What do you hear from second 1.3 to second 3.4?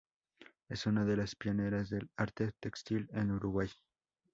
pioneras del arte textil en